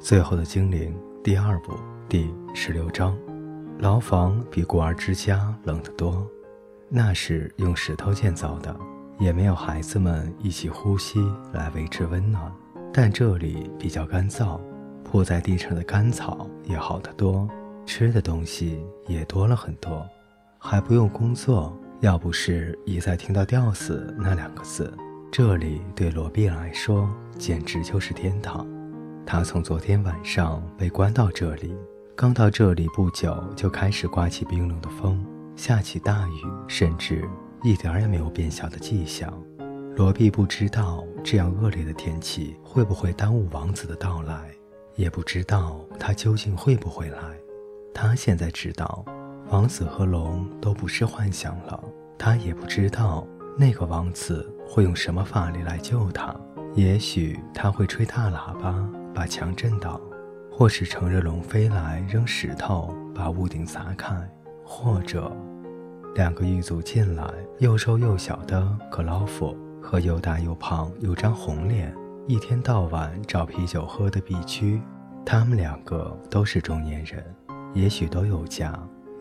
[0.00, 1.74] 最后的精灵第二部
[2.08, 3.14] 第十六章，
[3.78, 6.26] 牢房比孤儿之家冷得多，
[6.88, 8.74] 那是用石头建造的，
[9.18, 11.20] 也没有孩子们一起呼吸
[11.52, 12.50] 来维持温暖。
[12.94, 14.58] 但这里比较干燥，
[15.04, 17.46] 铺在地上的干草也好得多，
[17.84, 20.08] 吃的东西也多了很多，
[20.56, 21.78] 还不用工作。
[22.00, 24.90] 要不是一再听到“吊死”那两个字，
[25.30, 27.06] 这里对罗宾来说
[27.36, 28.66] 简直就是天堂。
[29.26, 31.74] 他从昨天晚上被关到这里，
[32.16, 35.24] 刚到这里不久就开始刮起冰冷的风，
[35.56, 37.28] 下起大雨，甚至
[37.62, 39.32] 一点也没有变小的迹象。
[39.96, 44.50] 罗比不知道这样恶劣的天气会不会耽误王子的到来，
[44.96, 47.18] 也不知道他究竟会不会来。
[47.94, 49.04] 他现在知道。
[49.48, 51.82] 王子和龙都不是幻想了，
[52.16, 53.26] 他也不知道
[53.58, 56.32] 那个王子会用什么法力来救他。
[56.76, 60.00] 也许他会吹大喇叭把墙震倒，
[60.50, 64.14] 或是乘着龙飞来扔石头把屋顶砸开，
[64.64, 65.30] 或者
[66.14, 67.24] 两个狱卒进来，
[67.58, 71.94] 又瘦又小的克劳夫和又大又胖又张红脸，
[72.26, 74.80] 一天到晚找啤酒喝的必居。
[75.24, 77.24] 他们两个都是中年人，
[77.74, 78.72] 也许都有家。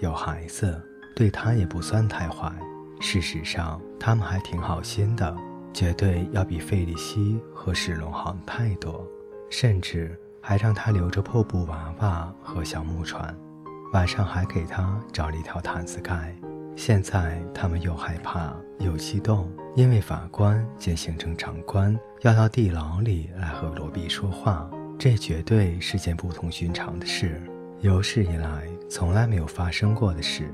[0.00, 0.80] 有孩子，
[1.16, 2.52] 对他也不算太坏。
[3.00, 5.36] 事实上，他们还挺好心的，
[5.72, 9.04] 绝对要比费利西和史龙好太多，
[9.50, 13.36] 甚至还让他留着破布娃娃和小木船，
[13.92, 16.34] 晚上还给他找了一条毯子盖。
[16.76, 24.68] 现在他们又害怕又激动，因为法官兼行政长官要到地牢里来和罗比说话，
[24.98, 27.42] 这绝对是件不同寻常的事。
[27.80, 28.68] 有史以来。
[28.90, 30.50] 从来没有发生过的事，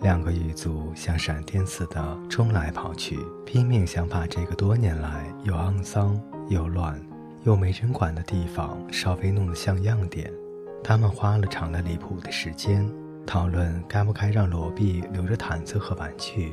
[0.00, 7.00] 两个狱卒像闪电似的冲来跑去，拼命想把这个多年来又肮脏又乱
[7.46, 10.32] 又没人管的地方稍微弄得像样点。
[10.82, 12.84] 他们花了长的离谱的时间
[13.24, 16.52] 讨论该不该让罗比留着毯子和玩具，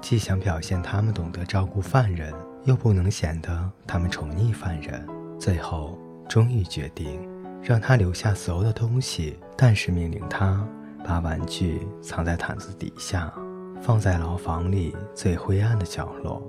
[0.00, 2.34] 既想表现他们懂得照顾犯人，
[2.64, 5.06] 又不能显得他们宠溺犯人。
[5.38, 5.96] 最后，
[6.28, 7.26] 终于决定。
[7.62, 10.66] 让他留下所有的东西，但是命令他
[11.04, 13.32] 把玩具藏在毯子底下，
[13.80, 16.42] 放在牢房里最灰暗的角落。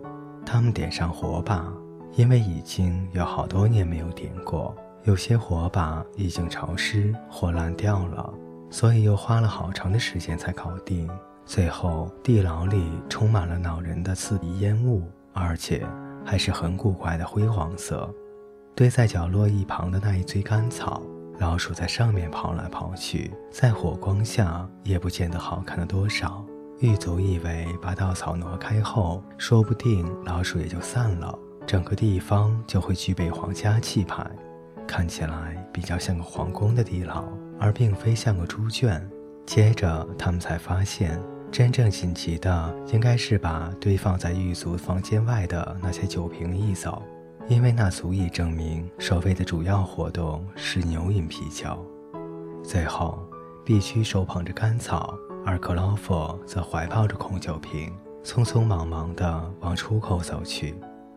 [0.44, 1.72] 他们点上火把，
[2.16, 8.34] 因为已经有好多年没有点过，有些火把已经潮湿或烂掉了，
[8.69, 11.09] 所以又花了好长的时间才搞定。
[11.46, 15.03] 最后，地牢里充满了恼人的刺鼻烟雾，
[15.34, 15.85] 而且
[16.23, 18.09] 还是很古怪的灰黄色。
[18.75, 21.02] 堆在角落一旁的那一堆干草，
[21.40, 26.46] 老鼠在上面跑来跑去，在火光下也不见得好看了多少。
[26.79, 34.25] 狱卒以为把稻草挪开后，说不定老鼠也就散了，整个地方就会具备皇家气派，
[34.88, 37.24] 看起来比较像个皇宫的地牢，
[37.59, 39.01] 而并非像个猪圈。
[39.46, 41.19] 接着他们才发现，
[41.52, 47.02] 真正紧急的应该是把堆放在狱卒房间外的那些酒瓶一走。
[47.50, 51.78] 因为那足以证明守卫的主要活动是牛饮啤酒。
[52.63, 53.19] 最后，
[53.66, 55.13] 必须手捧着干草，
[55.46, 57.91] 而克劳佛则怀抱着空酒瓶，
[58.23, 60.73] 匆匆忙忙地往出口走去。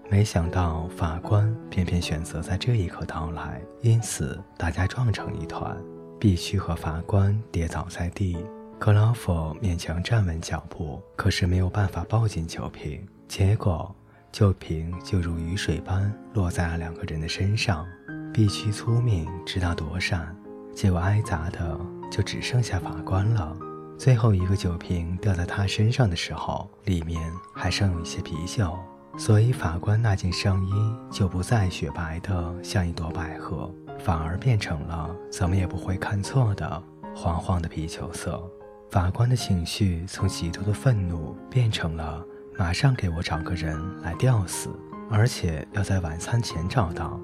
[0.08, 5.76] 没想到法官偏偏选择在这一刻到来，因此大家撞成一团，
[6.20, 8.36] 必须和法官跌倒在地。
[8.78, 13.94] 克劳佛勉强站稳脚步，可是没有办法抱紧酒瓶，结果。
[14.32, 17.86] 酒瓶就如雨水般落在了两个人的身上，
[18.34, 20.36] 必须聪明知道躲闪，
[20.74, 21.80] 结果挨砸的
[22.12, 23.56] 就只剩下法官了。
[23.98, 28.78] 最后一个酒瓶掉在他身上的时候，里面还剩有一些啤酒，
[29.16, 30.72] 所以法官那件上衣
[31.10, 36.82] 就不再雪白的像一朵百合，反而变成了怎么也不会看错的
[37.14, 38.42] 黄黄的啤酒色。
[38.90, 42.24] 法官的情绪从极度的愤怒变成了。
[42.58, 44.70] 马上给我找个人来吊死，
[45.10, 47.20] 而且要在晚餐前找到。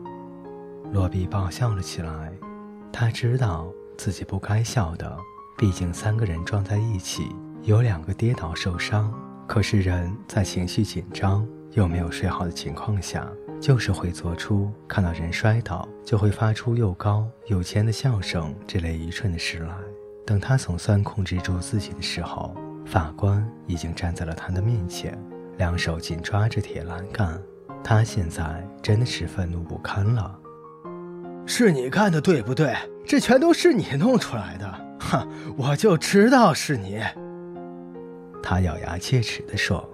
[0.92, 2.30] 罗比爆笑了起来，
[2.92, 5.16] 他知道自己不该笑的，
[5.56, 9.10] 毕竟三个人撞在一起，有两个跌倒受伤。
[9.48, 13.26] 可是人在情绪紧张又没有睡好的情况下，
[13.60, 19.74] 就是会做出看到人摔倒就会发出又高又尖的笑声这类愚蠢的事来。
[20.24, 22.54] 等他总算控制住自己的时候。
[22.84, 25.16] 法官已经站在了他的面前，
[25.56, 27.40] 两手紧抓着铁栏杆。
[27.82, 30.38] 他现在真的是愤怒不堪了。
[31.46, 32.76] 是你干的，对不对？
[33.06, 34.96] 这全都是你弄出来的！
[34.98, 37.00] 哼，我就知道是你。
[38.42, 39.88] 他咬牙切齿地说。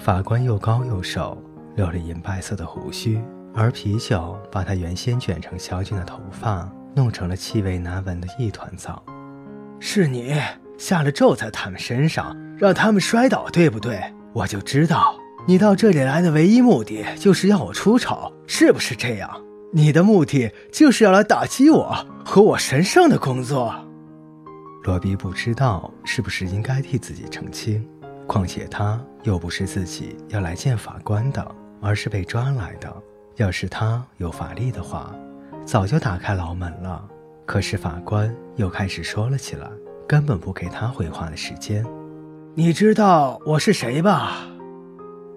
[0.00, 1.36] 法官又高又瘦，
[1.76, 3.22] 留了银白色的胡须，
[3.54, 6.66] 而啤酒把他原先卷成小卷的头发
[6.96, 9.02] 弄成了气味难闻的一团糟。
[9.78, 10.34] 是你
[10.78, 14.02] 下了咒在他们身上，让他们摔倒，对不对？
[14.32, 15.14] 我就知道
[15.46, 19.30] 你到这里来的唯一目的就是要我出丑，是不是这样？
[19.70, 23.74] 你的目的就是要来打击我和我神圣的工作。
[24.84, 27.86] 罗比不知道是不是应该替自己澄清，
[28.30, 31.44] 况且他又不是自己要来见法官的，
[31.80, 32.88] 而是被抓来的。
[33.34, 35.12] 要是他有法力的话，
[35.66, 37.04] 早就打开牢门了。
[37.44, 39.68] 可是法官又开始说了起来，
[40.06, 41.84] 根本不给他回话的时间。
[42.54, 44.46] 你知道我是谁吧？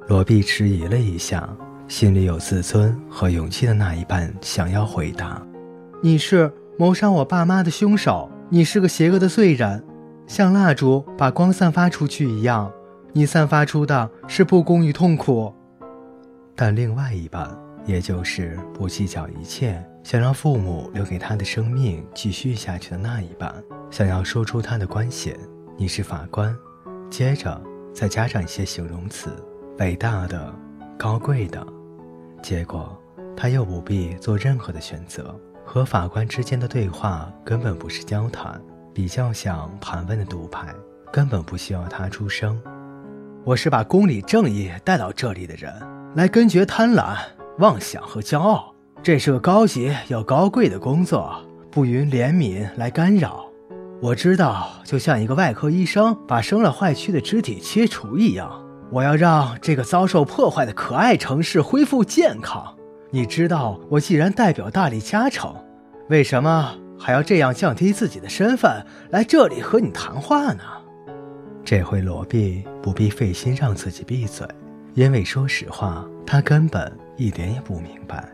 [0.07, 1.50] 罗比迟疑了一下，
[1.88, 5.42] 心里有自尊和勇气的那一半想要回答
[6.04, 9.84] ：“你是谋杀我爸妈的凶手，你是个邪恶的罪人，
[10.28, 12.72] 像蜡烛把光散发出去一样，
[13.13, 15.54] 你散发出的是不公与痛苦。”
[16.56, 17.50] 但另外一半，
[17.86, 19.83] 也就是不计较一切。
[20.04, 23.56] 想让父母留给他的生命继续下去的那一半，
[23.89, 25.33] 想要说出他的关系，
[25.77, 26.54] 你是法官，
[27.10, 27.62] 接着
[27.94, 29.31] 再加上一些形容词，
[29.77, 30.54] 伟大的、
[30.98, 31.65] 高贵的，
[32.42, 33.01] 结果
[33.38, 35.33] 他又不必做任何的选择。
[35.65, 38.62] 和法官之间的对话根本不是交谈，
[38.94, 40.75] 比较像盘问的读牌，
[41.13, 42.62] 根本不需要他出声。
[43.45, 45.69] 我是把公理正义带到这里的人，
[46.16, 47.18] 来根绝贪婪、
[47.60, 48.74] 妄想和骄傲。
[49.01, 51.36] 这是个高级又高贵的工作，
[51.69, 53.45] 不允怜悯来干扰。
[54.01, 58.50] 我知道，就像一个外科医生把生了坏躯的肢体切除一样，
[58.90, 62.74] 我要让这个遭受破坏的可爱城市恢复健康。
[63.10, 65.54] 你知道，我既然代表大力加城，
[66.07, 70.63] 为什么还要这样降低自己的身份来这里和你谈话呢？
[71.65, 74.45] 这回罗毕不必费心让自己闭嘴，
[74.94, 78.27] 因为说实话，他根本一点也不明白。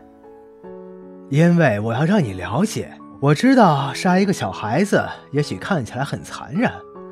[1.28, 6.68] 因为我要让你了解，我知道杀一个小孩子也许看起来很残忍，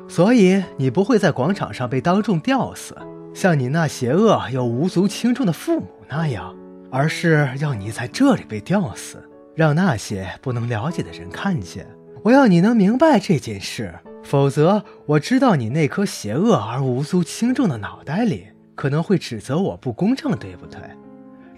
[0.09, 2.97] 所以你不会在广场上被当众吊死，
[3.33, 6.53] 像你那邪恶又无足轻重的父母那样，
[6.91, 9.23] 而是要你在这里被吊死，
[9.55, 11.87] 让那些不能了解的人看见。
[12.23, 20.79] 我要你能明白这件事，否则我知道你那颗邪恶而无足轻重的脑袋里可能会指责我不公正，对不对？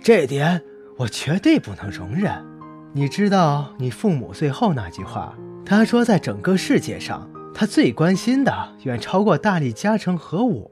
[0.01, 0.61] 这点
[0.97, 2.43] 我绝对不能容忍。
[2.93, 5.35] 你知道你父母最后那句话？
[5.65, 10.71] 他说，在整个世界上，他最关心的远超过大力加成和我。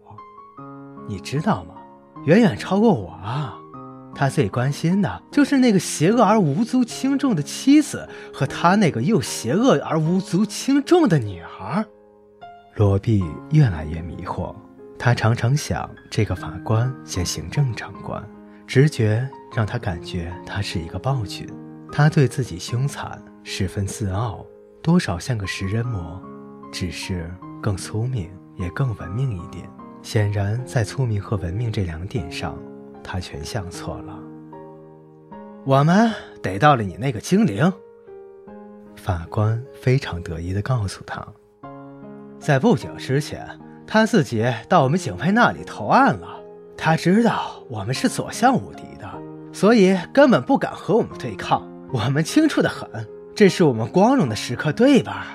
[1.07, 1.75] 你知道吗？
[2.25, 3.58] 远远超过我啊！
[4.19, 11.85] 他最关心的就是那个邪恶而无足轻重的妻子和他那个又邪恶而无足轻重的女儿。
[12.75, 14.53] 罗毕越来越迷惑，
[14.97, 18.21] 他常常想，这个法官兼行政长官，
[18.67, 19.25] 直觉
[19.55, 21.47] 让他感觉他是一个暴君。
[21.89, 24.45] 他对自己凶残十分自傲，
[24.81, 26.21] 多少像个食人魔，
[26.73, 29.63] 只是更聪明也更文明一点。
[30.01, 32.57] 显然，在聪明和文明这两点上，
[33.11, 34.19] 他全想错了。
[35.65, 36.11] 我们
[36.43, 37.73] 逮到了你那个精灵，
[38.95, 41.27] 法官非常得意地告诉他，
[42.39, 43.43] 在不久之前，
[43.87, 46.39] 他自己到我们警卫那里投案了。
[46.77, 49.09] 他知道我们是所向无敌的，
[49.51, 51.67] 所以根本不敢和我们对抗。
[51.91, 52.87] 我们清楚的很，
[53.33, 55.25] 这是我们光荣的时刻，对吧？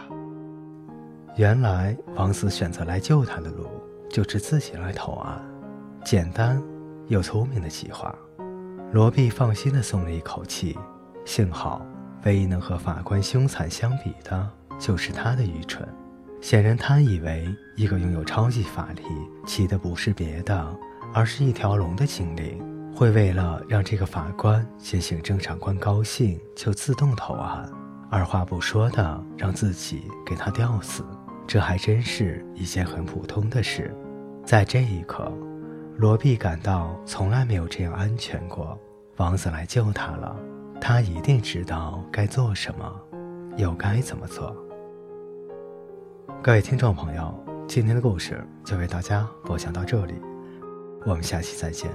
[1.34, 3.66] 原来王子选择来救他的路，
[4.08, 5.44] 就是自己来投案，
[6.04, 6.62] 简单
[7.08, 8.14] 又聪明的计划。
[8.92, 10.78] 罗毕放心的松了一口气，
[11.24, 11.84] 幸好
[12.24, 15.88] 唯一能和法官凶残相比的，就是他的愚蠢。
[16.40, 19.02] 显然，他以为一个拥有超级法力、
[19.46, 20.76] 骑的不是别的，
[21.12, 22.62] 而是一条龙的精灵。
[22.94, 27.68] 会为了让这个法官兼行政长官高兴，就自动投案，
[28.08, 31.02] 二话不说的让自己给他吊死，
[31.44, 33.92] 这还真是一件很普通的事。
[34.44, 35.32] 在这一刻，
[35.96, 38.76] 罗毕感到从来没有这样安全过。
[39.16, 40.36] 王子来救他了，
[40.80, 43.00] 他一定知道该做什么，
[43.56, 44.54] 又该怎么做。
[46.42, 47.32] 各位听众朋友，
[47.68, 50.14] 今天的故事就为大家播讲到这里，
[51.06, 51.88] 我们下期再见。